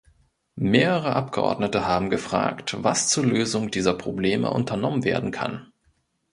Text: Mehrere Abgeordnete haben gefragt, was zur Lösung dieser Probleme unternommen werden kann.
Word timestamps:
Mehrere 0.55 1.15
Abgeordnete 1.15 1.85
haben 1.85 2.09
gefragt, 2.09 2.75
was 2.83 3.07
zur 3.07 3.23
Lösung 3.23 3.69
dieser 3.69 3.93
Probleme 3.93 4.49
unternommen 4.49 5.03
werden 5.03 5.29
kann. 5.29 5.71